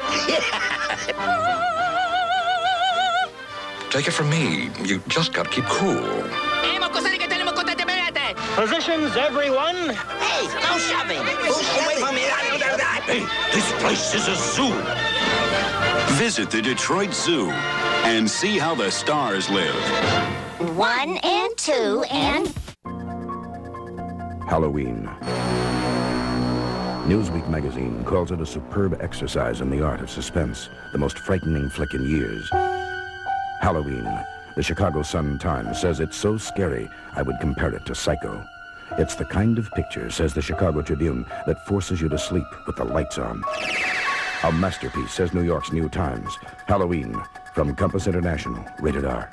Take 3.91 4.09
it 4.09 4.13
from 4.13 4.31
me. 4.31 4.71
You 4.83 5.03
just 5.09 5.35
gotta 5.35 5.51
keep 5.51 5.67
cool. 5.67 6.25
Positions, 8.57 9.15
everyone. 9.17 9.77
Hey, 9.77 10.47
no 10.63 10.79
shoving. 10.79 11.19
Away 11.19 11.97
from 12.01 12.15
me. 12.15 12.23
Hey, 13.05 13.27
this 13.53 13.71
place 13.83 14.15
is 14.15 14.27
a 14.27 14.37
zoo. 14.37 14.73
Visit 16.17 16.51
the 16.51 16.63
Detroit 16.63 17.13
Zoo 17.13 17.51
and 18.05 18.31
see 18.31 18.57
how 18.59 18.75
the 18.75 18.91
stars 18.91 19.51
live. 19.51 19.75
One 20.77 21.19
and 21.19 21.55
two 21.59 22.05
and 22.11 22.55
Halloween. 24.49 25.11
Newsweek 27.05 27.47
magazine 27.51 28.03
calls 28.05 28.31
it 28.31 28.41
a 28.41 28.47
superb 28.47 28.97
exercise 29.03 29.61
in 29.61 29.69
the 29.69 29.83
art 29.83 30.01
of 30.01 30.09
suspense, 30.09 30.71
the 30.91 30.97
most 30.97 31.19
frightening 31.19 31.69
flick 31.69 31.93
in 31.93 32.09
years. 32.09 32.49
Halloween. 33.61 34.09
The 34.57 34.63
Chicago 34.63 35.03
Sun-Times 35.03 35.79
says 35.79 36.01
it's 36.01 36.17
so 36.17 36.39
scary, 36.39 36.89
I 37.15 37.21
would 37.21 37.39
compare 37.41 37.75
it 37.75 37.85
to 37.87 37.95
Psycho. 37.95 38.43
It's 38.93 39.17
the 39.17 39.27
kind 39.27 39.59
of 39.59 39.71
picture, 39.73 40.09
says 40.09 40.33
the 40.33 40.41
Chicago 40.41 40.81
Tribune, 40.81 41.27
that 41.47 41.67
forces 41.67 42.01
you 42.01 42.09
to 42.09 42.17
sleep 42.17 42.47
with 42.67 42.77
the 42.77 42.85
lights 42.85 43.19
on. 43.19 43.45
A 44.45 44.53
masterpiece, 44.53 45.13
says 45.13 45.35
New 45.35 45.43
York's 45.43 45.73
New 45.73 45.91
Times. 45.91 46.39
Halloween, 46.67 47.21
from 47.55 47.75
Compass 47.77 48.07
International, 48.07 48.65
rated 48.81 49.05
R. 49.05 49.31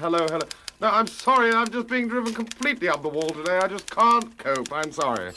Hello, 0.00 0.26
hello. 0.28 0.46
No, 0.80 0.88
I'm 0.88 1.06
sorry. 1.06 1.52
I'm 1.52 1.68
just 1.68 1.88
being 1.88 2.08
driven 2.08 2.32
completely 2.32 2.88
up 2.88 3.02
the 3.02 3.08
wall 3.08 3.28
today. 3.28 3.58
I 3.58 3.68
just 3.68 3.90
can't 3.90 4.36
cope. 4.38 4.72
I'm 4.72 4.90
sorry. 4.92 5.32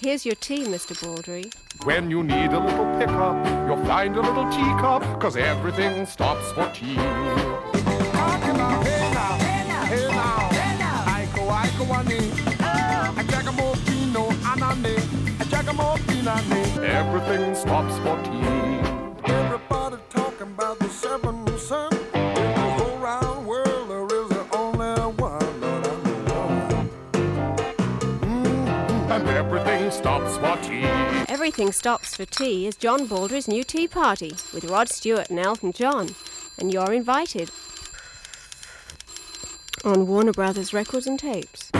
Here's 0.00 0.26
your 0.26 0.34
tea, 0.34 0.64
Mr. 0.64 1.00
Baldry. 1.00 1.52
When 1.84 2.10
you 2.10 2.24
need 2.24 2.52
a 2.52 2.58
little 2.58 2.86
pickup, 2.98 3.46
you'll 3.68 3.84
find 3.84 4.16
a 4.16 4.20
little 4.20 4.50
teacup, 4.50 5.02
cause 5.20 5.36
everything 5.36 6.04
stops 6.06 6.50
for 6.52 6.68
tea. 6.74 6.96
Everything 16.82 17.54
stops 17.54 17.98
for 17.98 18.20
tea. 18.24 19.32
Everybody 19.32 19.96
talking 20.10 20.48
about 20.48 20.78
the 20.80 20.88
seven 20.88 21.58
sun. 21.58 22.01
Stops 30.28 30.36
for 30.38 30.68
tea. 30.68 30.82
Everything 31.28 31.72
Stops 31.72 32.16
for 32.16 32.24
Tea 32.24 32.66
is 32.66 32.76
John 32.76 33.06
Baldry's 33.06 33.48
new 33.48 33.64
tea 33.64 33.88
party 33.88 34.32
with 34.52 34.64
Rod 34.64 34.88
Stewart 34.88 35.30
and 35.30 35.38
Elton 35.38 35.72
John. 35.72 36.10
And 36.58 36.72
you're 36.72 36.92
invited. 36.92 37.50
On 39.84 40.06
Warner 40.06 40.32
Brothers 40.32 40.72
Records 40.72 41.06
and 41.06 41.18
Tapes. 41.18 41.70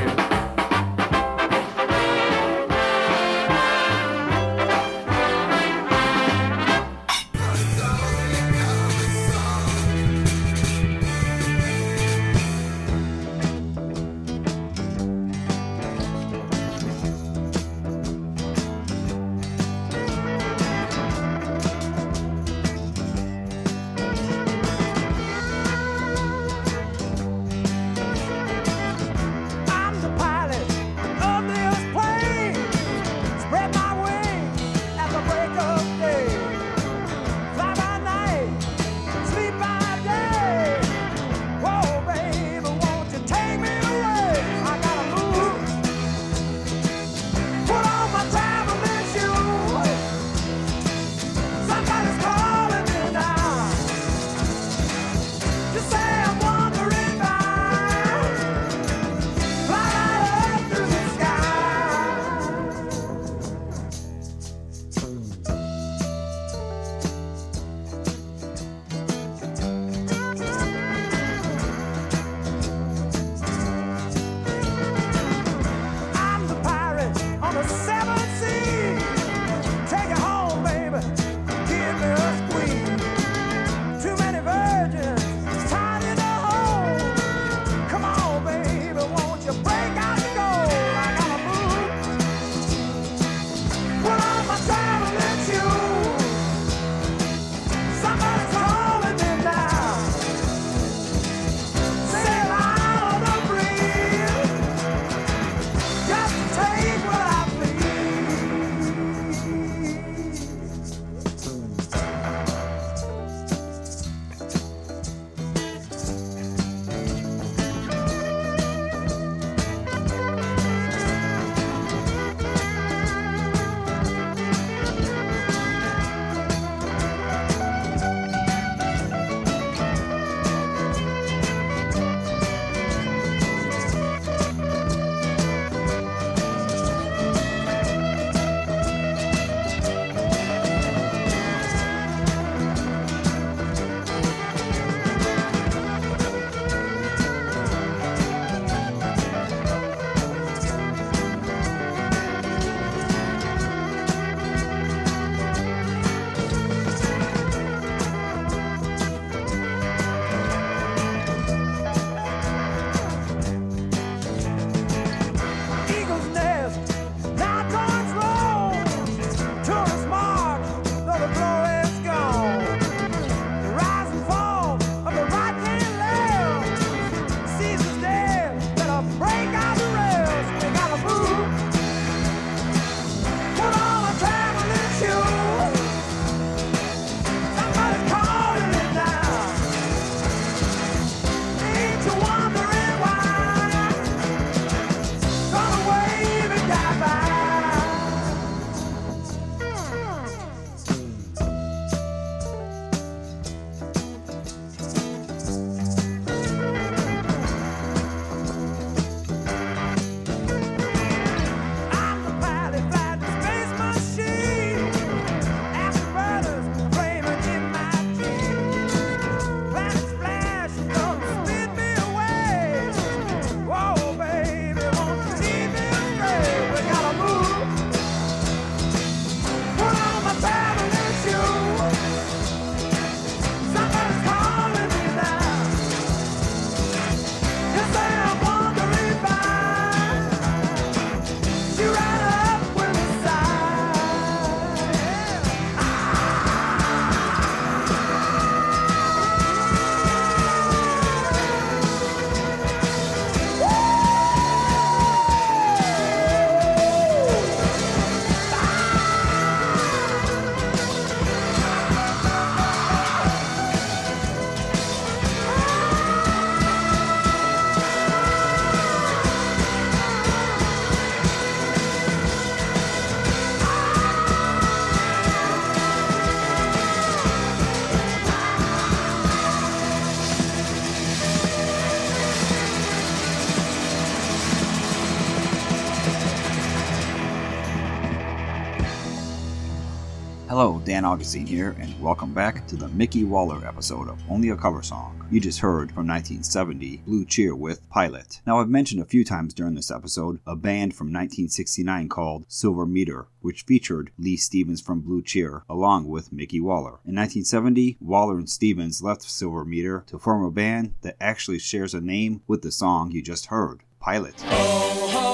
Hello, 290.63 290.81
Dan 290.85 291.05
Augustine 291.05 291.45
here, 291.45 291.75
and 291.81 292.01
welcome 292.01 292.33
back 292.33 292.69
to 292.69 292.77
the 292.77 292.87
Micky 292.91 293.25
Waller 293.25 293.67
episode 293.67 294.09
of 294.09 294.23
Only 294.31 294.51
a 294.51 294.57
Cover 294.57 294.81
Song. 294.81 295.27
You 295.29 295.41
just 295.41 295.59
heard 295.59 295.89
from 295.89 296.07
1970 296.07 296.99
Blue 296.99 297.25
Cheer 297.25 297.57
with 297.57 297.91
Pilot. 297.91 298.41
Now, 298.47 298.61
I've 298.61 298.69
mentioned 298.69 299.03
a 299.03 299.05
few 299.05 299.25
times 299.25 299.55
during 299.55 299.75
this 299.75 299.91
episode 299.91 300.39
a 300.47 300.55
band 300.55 300.95
from 300.95 301.09
1969 301.09 302.09
called 302.09 302.45
Silver 302.47 302.87
Metre, 302.87 303.27
which 303.41 303.63
featured 303.63 304.13
Leigh 304.17 304.37
Stephens 304.37 304.81
from 304.81 305.01
Blue 305.01 305.21
Cheer 305.21 305.65
along 305.69 306.07
with 306.07 306.33
Micky 306.33 306.61
Waller. 306.61 307.01
In 307.05 307.17
1970, 307.17 307.97
Waller 308.01 308.39
and 308.39 308.49
Stephens 308.49 309.03
left 309.03 309.23
Silver 309.23 309.65
Metre 309.65 310.05
to 310.07 310.17
form 310.21 310.45
a 310.45 310.53
band 310.53 310.95
that 311.01 311.17
actually 311.21 311.59
shares 311.59 311.93
a 311.93 312.01
name 312.01 312.41
with 312.47 312.63
the 312.63 312.71
song 312.71 313.11
you 313.11 313.21
just 313.21 313.47
heard 313.47 313.81
Pilot. 313.99 314.35
It's 314.35 314.45
magic. 314.45 315.32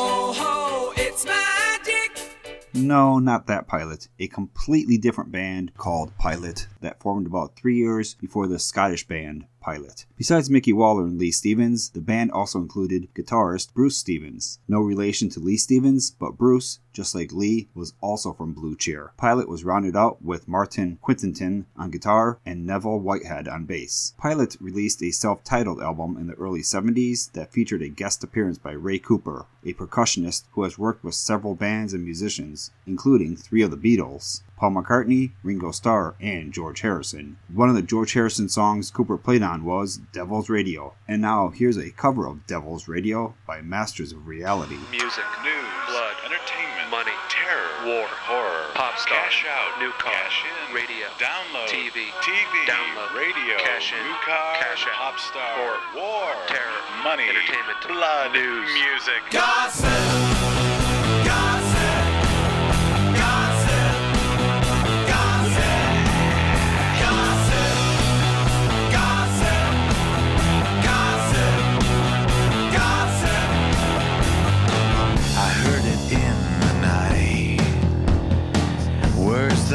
No, 2.78 3.18
not 3.18 3.46
that 3.48 3.66
Pilot. 3.66 4.08
A 4.20 4.28
completely 4.28 4.98
different 4.98 5.32
band 5.32 5.74
called 5.76 6.16
Pilot 6.16 6.68
that 6.80 7.00
formed 7.00 7.26
about 7.26 7.56
three 7.56 7.76
years 7.76 8.14
before 8.14 8.46
the 8.46 8.60
Scottish 8.60 9.06
band 9.06 9.46
Pilot. 9.68 10.06
Besides 10.16 10.48
Micky 10.48 10.72
Waller 10.72 11.04
and 11.04 11.18
Leigh 11.18 11.30
Stephens, 11.30 11.90
the 11.90 12.00
band 12.00 12.30
also 12.30 12.58
included 12.58 13.12
guitarist 13.14 13.74
Bruce 13.74 13.98
Stephens. 13.98 14.60
No 14.66 14.80
relation 14.80 15.28
to 15.28 15.40
Leigh 15.40 15.58
Stephens, 15.58 16.10
but 16.10 16.38
Bruce, 16.38 16.78
just 16.94 17.14
like 17.14 17.34
Lee, 17.34 17.68
was 17.74 17.92
also 18.00 18.32
from 18.32 18.54
Blue 18.54 18.74
Cheer. 18.74 19.12
Pilot 19.18 19.46
was 19.46 19.64
rounded 19.64 19.94
out 19.94 20.22
with 20.22 20.48
Martin 20.48 20.98
Quittenton 21.06 21.66
on 21.76 21.90
guitar 21.90 22.38
and 22.46 22.64
Neville 22.64 22.98
Whitehead 22.98 23.46
on 23.46 23.66
bass. 23.66 24.14
Pilot 24.16 24.56
released 24.58 25.02
a 25.02 25.10
self 25.10 25.44
titled 25.44 25.82
album 25.82 26.16
in 26.16 26.28
the 26.28 26.34
early 26.36 26.62
70s 26.62 27.30
that 27.32 27.52
featured 27.52 27.82
a 27.82 27.90
guest 27.90 28.24
appearance 28.24 28.56
by 28.56 28.72
Ray 28.72 28.98
Cooper, 28.98 29.44
a 29.66 29.74
percussionist 29.74 30.44
who 30.52 30.62
has 30.62 30.78
worked 30.78 31.04
with 31.04 31.14
several 31.14 31.54
bands 31.54 31.92
and 31.92 32.02
musicians, 32.02 32.70
including 32.86 33.36
three 33.36 33.60
of 33.60 33.70
the 33.70 33.76
Beatles. 33.76 34.40
Paul 34.58 34.72
McCartney, 34.72 35.30
Ringo 35.44 35.70
Starr, 35.70 36.16
and 36.20 36.52
George 36.52 36.80
Harrison. 36.80 37.38
One 37.52 37.68
of 37.68 37.76
the 37.76 37.82
George 37.82 38.12
Harrison 38.12 38.48
songs 38.48 38.90
Cooper 38.90 39.16
played 39.16 39.42
on 39.42 39.64
was 39.64 39.98
Devil's 40.12 40.48
Radio. 40.48 40.94
And 41.06 41.22
now 41.22 41.48
here's 41.50 41.76
a 41.78 41.90
cover 41.90 42.26
of 42.26 42.44
Devil's 42.48 42.88
Radio 42.88 43.34
by 43.46 43.60
Masters 43.62 44.10
of 44.10 44.26
Reality. 44.26 44.78
Music, 44.90 45.24
news, 45.44 45.72
blood, 45.86 46.14
entertainment, 46.24 46.90
money, 46.90 47.14
terror, 47.30 47.70
war, 47.86 48.08
horror, 48.26 48.66
pop 48.74 48.98
star, 48.98 49.16
cash 49.22 49.46
out, 49.46 49.78
new 49.78 49.90
car, 49.92 50.10
cash 50.10 50.42
in, 50.42 50.74
radio, 50.74 51.06
download, 51.22 51.68
TV, 51.70 52.10
TV, 52.26 52.52
download, 52.66 53.14
radio, 53.14 53.56
cash 53.58 53.92
in, 53.92 54.04
new 54.04 54.18
car, 54.26 54.58
cash 54.58 54.86
out, 54.90 54.98
pop 54.98 55.18
star, 55.20 55.54
horror, 55.54 55.78
war, 55.94 56.34
terror, 56.48 56.82
money, 57.04 57.28
entertainment, 57.28 57.78
blood, 57.86 58.32
news, 58.32 58.68
music, 58.74 59.22
Gossip. 59.30 60.57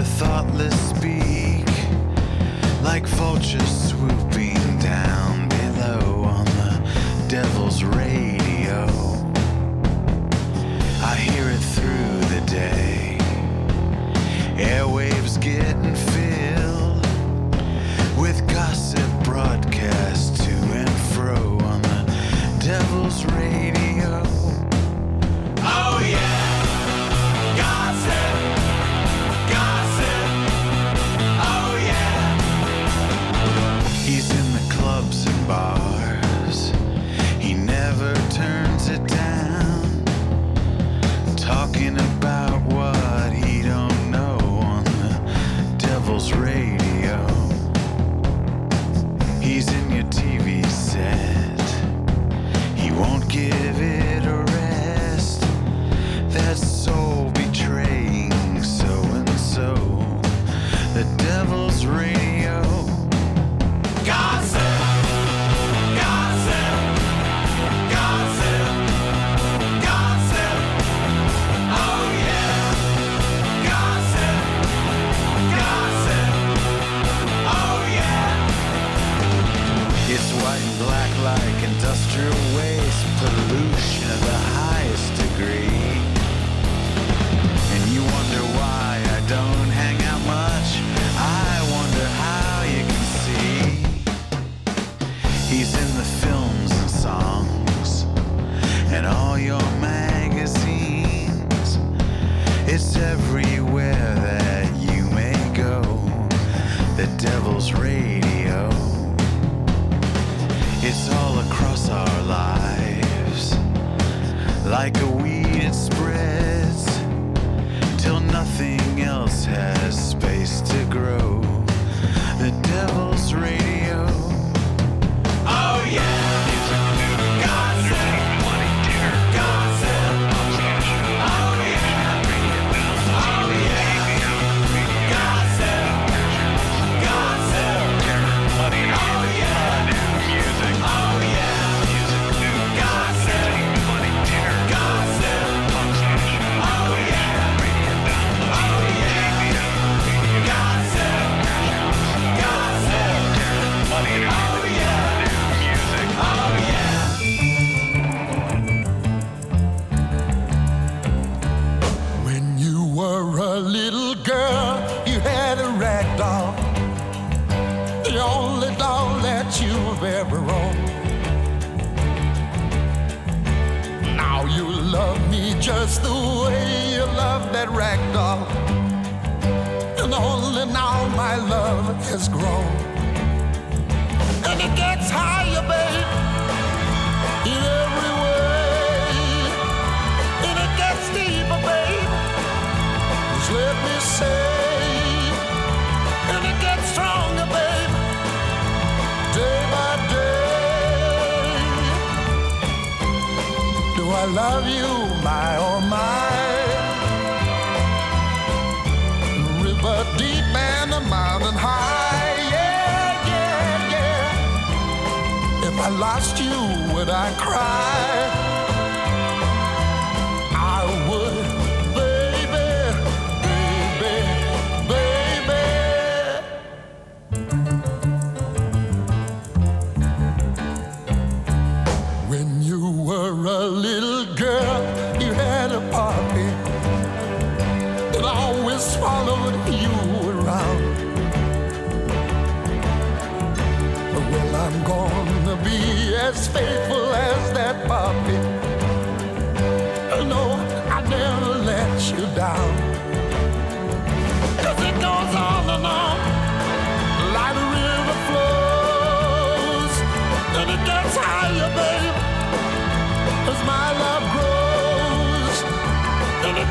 The 0.03 0.09
thoughtless 0.09 0.89
speak, 0.89 1.65
like 2.83 3.07
vultures 3.07 3.82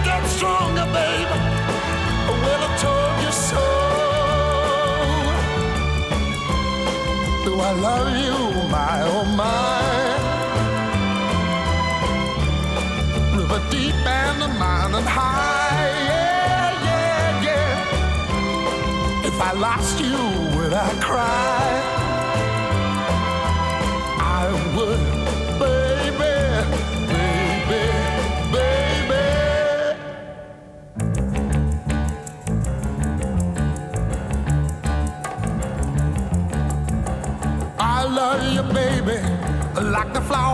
and 0.02 0.22
gets 0.22 0.32
stronger, 0.36 0.86
babe. 0.92 1.28
Well, 2.42 2.62
I 2.68 2.76
told 2.84 3.16
you 3.24 3.32
so. 3.32 3.64
Do 7.44 7.60
I 7.60 7.72
love 7.72 8.16
you, 8.24 8.38
my 8.70 9.02
oh 9.04 9.24
my? 9.24 9.80
River 13.36 13.62
deep 13.70 13.94
and 14.06 14.42
the 14.42 14.48
mountain 14.48 15.04
high, 15.04 15.90
yeah, 16.10 16.84
yeah, 16.86 17.44
yeah. 17.46 19.26
If 19.28 19.40
I 19.40 19.52
lost 19.52 20.00
you, 20.00 20.18
would 20.56 20.72
I 20.72 20.90
cry? 21.00 21.51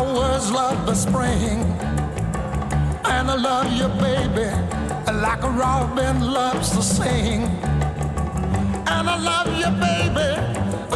The 0.04 0.50
love 0.50 0.86
the 0.86 0.94
spring. 0.94 1.58
And 3.04 3.30
I 3.30 3.34
love 3.34 3.72
you, 3.72 3.88
baby, 4.00 4.48
like 5.20 5.42
a 5.42 5.50
robin 5.50 6.20
loves 6.20 6.70
to 6.76 6.82
sing. 6.82 7.42
And 8.94 9.08
I 9.14 9.16
love 9.16 9.48
you, 9.60 9.70
baby, 9.86 10.30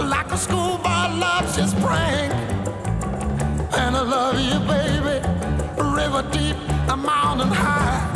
like 0.08 0.30
a 0.30 0.36
schoolboy 0.36 1.06
loves 1.26 1.56
his 1.56 1.70
spring. 1.70 2.30
And 3.80 3.96
I 3.96 4.02
love 4.02 4.38
you, 4.38 4.58
baby, 4.74 5.16
river 5.96 6.22
deep, 6.30 6.56
a 6.88 6.96
mountain 6.96 7.48
high. 7.48 8.11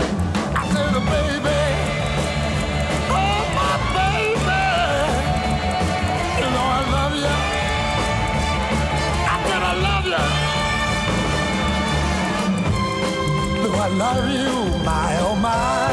I 13.86 13.88
love 13.88 14.28
you, 14.28 14.84
my 14.84 15.16
oh 15.20 15.36
my? 15.36 15.86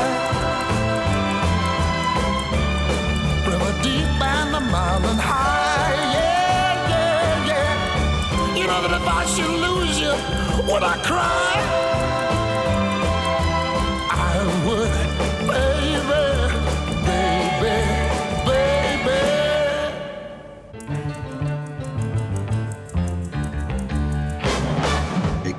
River 3.48 3.84
deep 3.84 4.20
and 4.20 4.52
the 4.52 4.60
mountain 4.60 5.20
high, 5.20 5.94
yeah, 6.12 6.90
yeah, 6.90 7.46
yeah. 7.46 8.56
You 8.56 8.66
know 8.66 8.82
that 8.82 9.00
if 9.00 9.08
I 9.08 9.26
should 9.28 9.48
lose 9.48 10.00
you, 10.00 10.74
would 10.74 10.82
I 10.82 10.98
cry? 11.04 11.83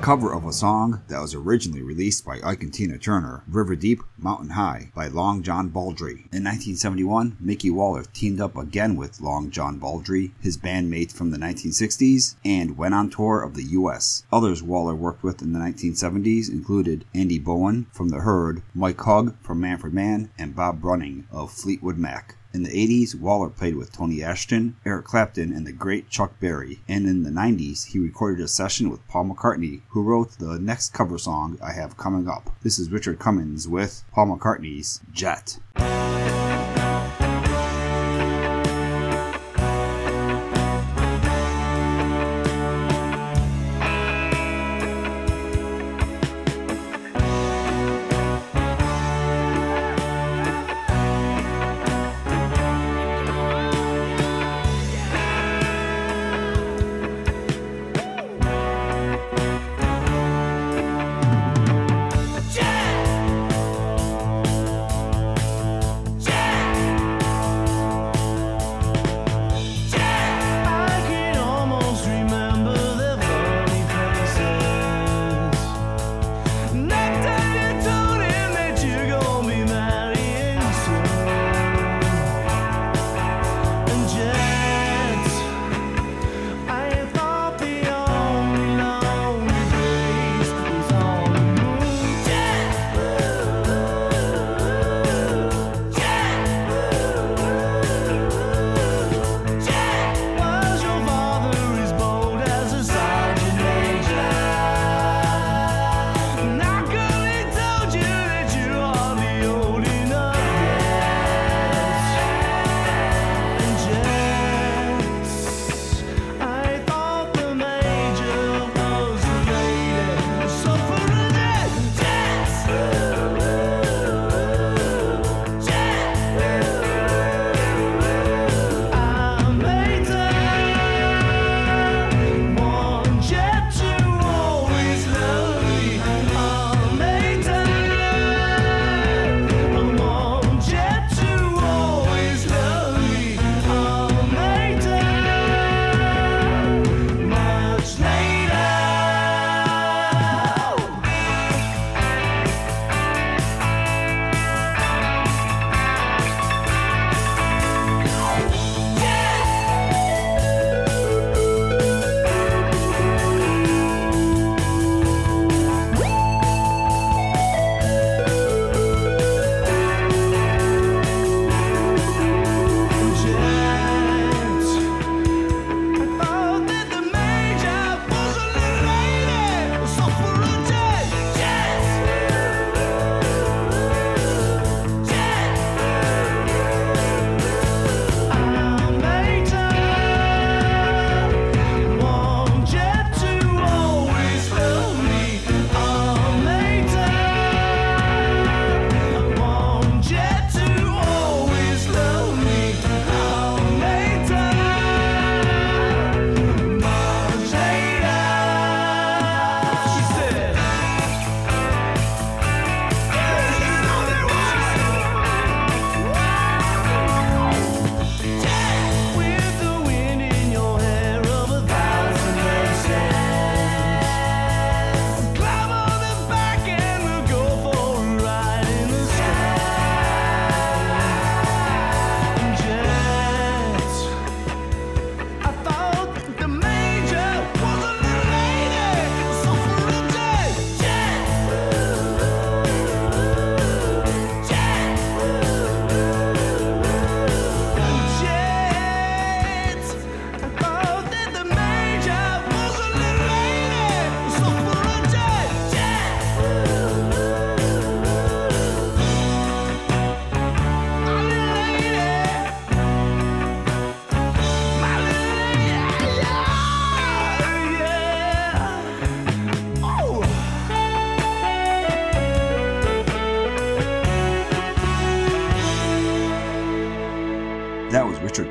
Cover 0.05 0.31
of 0.31 0.45
a 0.45 0.53
song 0.53 1.01
that 1.07 1.19
was 1.19 1.33
originally 1.33 1.81
released 1.81 2.23
by 2.23 2.39
Ike 2.43 2.61
and 2.61 2.71
Tina 2.71 2.99
Turner, 2.99 3.41
River 3.47 3.75
Deep, 3.75 4.03
Mountain 4.19 4.51
High, 4.51 4.91
by 4.93 5.07
Long 5.07 5.41
John 5.41 5.69
Baldry. 5.69 6.27
In 6.31 6.43
1971, 6.43 7.37
Micky 7.39 7.71
Waller 7.71 8.03
teamed 8.13 8.39
up 8.39 8.55
again 8.55 8.97
with 8.97 9.19
Long 9.19 9.49
John 9.49 9.79
Baldry, 9.79 10.35
his 10.39 10.59
bandmate 10.59 11.11
from 11.11 11.31
the 11.31 11.39
1960s, 11.39 12.35
and 12.45 12.77
went 12.77 12.93
on 12.93 13.09
tour 13.09 13.41
of 13.41 13.55
the 13.55 13.63
US. 13.63 14.25
Others 14.31 14.61
Waller 14.61 14.93
worked 14.93 15.23
with 15.23 15.41
in 15.41 15.53
the 15.53 15.59
1970s 15.59 16.51
included 16.51 17.05
Andy 17.15 17.39
Bown 17.39 17.87
from 17.91 18.09
The 18.09 18.19
Herd, 18.19 18.61
Mike 18.75 19.01
Hugg 19.01 19.35
from 19.41 19.59
Manfred 19.59 19.95
Mann, 19.95 20.29
and 20.37 20.55
Bob 20.55 20.81
Brunning 20.81 21.25
of 21.31 21.51
Fleetwood 21.51 21.97
Mac. 21.97 22.35
In 22.55 22.63
the 22.63 22.69
80s, 22.69 23.19
Waller 23.19 23.49
played 23.49 23.75
with 23.75 23.91
Tony 23.91 24.23
Ashton, 24.23 24.77
Eric 24.85 25.07
Clapton, 25.07 25.51
and 25.51 25.67
the 25.67 25.73
great 25.73 26.09
Chuck 26.09 26.39
Berry. 26.39 26.79
And 26.87 27.05
in 27.05 27.23
the 27.23 27.29
90s, 27.29 27.87
he 27.87 27.99
recorded 27.99 28.41
a 28.41 28.47
session 28.47 28.89
with 28.89 29.05
Paul 29.09 29.25
McCartney, 29.25 29.81
who 29.89 30.01
wrote 30.01 30.39
the 30.39 30.57
next 30.57 30.93
cover 30.93 31.17
song 31.17 31.59
I 31.61 31.73
have 31.73 31.97
coming 31.97 32.29
up. 32.29 32.49
This 32.63 32.79
is 32.79 32.89
Richard 32.89 33.19
Cummins 33.19 33.67
with 33.67 34.05
Paul 34.13 34.37
McCartney's 34.37 35.01
Jet. 35.11 35.59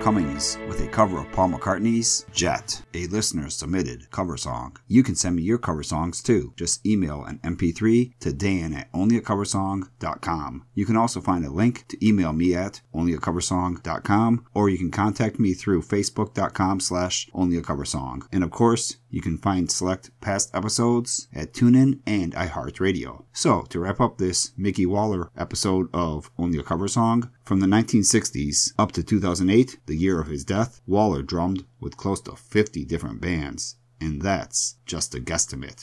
Cummins 0.05 0.59
with 0.69 0.83
a 0.83 0.87
cover 0.89 1.19
of 1.19 1.33
Paul 1.33 1.49
McCartney's 1.49 2.27
Jet, 2.31 2.83
a 2.93 3.07
listener 3.07 3.49
submitted 3.49 4.11
cover 4.11 4.37
song. 4.37 4.77
You 4.87 5.03
can 5.03 5.15
send 5.15 5.37
me 5.37 5.43
your 5.43 5.57
cover 5.57 5.83
songs 5.83 6.23
too. 6.23 6.53
Just 6.59 6.85
email 6.85 7.25
an 7.25 7.39
MP3 7.39 8.13
to 8.21 8.35
Dan 8.35 8.75
at 8.75 8.93
onlyacoversong.com. 8.93 10.67
You 10.75 10.85
can 10.85 10.97
also 10.97 11.23
find 11.23 11.43
a 11.47 11.51
link 11.51 11.89
to 11.89 12.07
email 12.07 12.35
me 12.35 12.55
at 12.55 12.83
onlyacoversong.com 12.95 14.45
or 14.53 14.69
you 14.69 14.77
can 14.77 14.91
contact 14.91 15.39
me 15.39 15.55
through 15.55 15.81
facebook.com 15.81 16.81
slash 16.81 17.31
onlyacoversong. 17.35 18.27
And 18.31 18.45
of 18.45 18.51
course, 18.51 18.99
you 19.09 19.23
can 19.23 19.39
find 19.39 19.71
select 19.71 20.11
past 20.21 20.51
episodes 20.55 21.29
at 21.33 21.55
TuneIn 21.55 22.01
and 22.05 22.35
iHeartRadio. 22.35 23.25
So, 23.33 23.63
to 23.71 23.79
wrap 23.79 24.01
up 24.01 24.19
this 24.19 24.51
Micky 24.57 24.85
Waller 24.85 25.31
episode 25.37 25.89
of 25.95 26.31
Only 26.37 26.59
a 26.59 26.65
Cover 26.65 26.89
Song, 26.89 27.31
from 27.45 27.61
the 27.61 27.67
1960s 27.67 28.73
up 28.79 28.93
to 28.93 29.03
2008, 29.03 29.79
the 29.85 29.95
year 29.95 30.19
of 30.19 30.29
his 30.29 30.45
death, 30.45 30.81
Waller 30.87 31.23
drummed 31.23 31.67
with 31.79 31.97
close 31.97 32.21
to 32.23 32.37
50 32.37 32.87
different 32.87 33.21
bands. 33.21 33.77
And 34.01 34.23
that's 34.23 34.77
just 34.87 35.15
a 35.15 35.21
guesstimate. 35.21 35.83